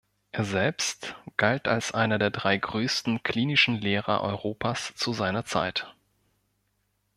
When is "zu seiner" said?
4.95-5.45